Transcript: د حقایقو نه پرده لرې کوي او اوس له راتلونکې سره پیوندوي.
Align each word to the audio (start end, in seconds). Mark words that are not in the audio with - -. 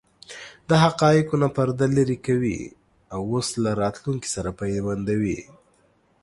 د 0.69 0.71
حقایقو 0.83 1.35
نه 1.43 1.49
پرده 1.55 1.85
لرې 1.97 2.17
کوي 2.25 2.59
او 3.13 3.21
اوس 3.31 3.47
له 3.63 3.71
راتلونکې 3.81 4.29
سره 4.35 4.49
پیوندوي. 4.59 5.39